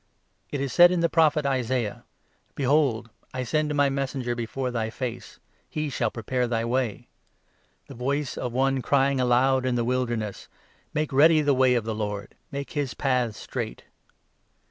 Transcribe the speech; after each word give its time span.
It 0.49 0.59
is 0.61 0.73
said 0.73 0.89
in 0.89 1.01
the 1.01 1.09
Prophet 1.09 1.45
Isaiah— 1.45 1.89
2 1.93 1.93
The 1.93 1.93
Baptist 1.93 2.05
and 2.07 2.33
his' 2.33 2.55
Behold! 2.55 3.09
I 3.35 3.43
send 3.43 3.75
my 3.75 3.89
Messenger 3.91 4.33
before 4.33 4.71
thy 4.71 4.89
face; 4.89 5.37
Message. 5.75 5.91
j_je 5.91 5.93
shall 5.93 6.09
prepare 6.09 6.47
thy 6.47 6.65
way.' 6.65 7.07
'The 7.87 7.93
voice 7.93 8.35
of 8.35 8.51
one 8.51 8.81
crying 8.81 9.21
aloud 9.21 9.63
in 9.63 9.75
the 9.75 9.85
Wilderness: 9.85 10.47
3" 10.91 10.91
Make 10.95 11.13
ready 11.13 11.41
the 11.43 11.53
way 11.53 11.75
of 11.75 11.83
the 11.83 11.93
Lord, 11.93 12.33
Make 12.51 12.71
his 12.71 12.95
paths 12.95 13.37
straight.'" 13.37 13.83